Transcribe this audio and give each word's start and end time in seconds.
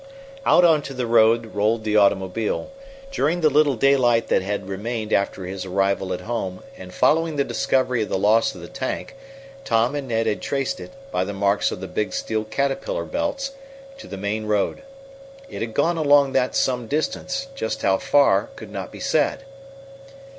Out 0.47 0.65
onto 0.65 0.95
the 0.95 1.05
road 1.05 1.53
rolled 1.53 1.83
the 1.83 1.95
automobile. 1.95 2.71
During 3.11 3.41
the 3.41 3.51
little 3.51 3.75
daylight 3.75 4.29
that 4.29 4.41
had 4.41 4.67
remained 4.67 5.13
after 5.13 5.45
his 5.45 5.63
arrival 5.63 6.11
at 6.11 6.21
home 6.21 6.63
and 6.75 6.91
following 6.91 7.35
the 7.35 7.43
discovery 7.43 8.01
of 8.01 8.09
the 8.09 8.17
loss 8.17 8.55
of 8.55 8.61
the 8.61 8.67
tank 8.67 9.15
Tom 9.63 9.93
and 9.93 10.07
Ned 10.07 10.25
had 10.25 10.41
traced 10.41 10.79
it, 10.79 10.89
by 11.11 11.23
the 11.23 11.33
marks 11.33 11.69
of 11.71 11.81
the 11.81 11.87
big 11.87 12.13
steel 12.13 12.43
caterpillar 12.45 13.05
belts, 13.05 13.51
to 13.99 14.07
the 14.07 14.17
main 14.17 14.47
road. 14.47 14.81
It 15.49 15.61
had 15.61 15.75
gone 15.75 15.97
along 15.99 16.31
that 16.31 16.55
some 16.55 16.87
distance, 16.87 17.49
just 17.53 17.83
how 17.83 17.99
far 17.99 18.49
could 18.55 18.71
not 18.71 18.91
be 18.91 18.99
said. 18.99 19.43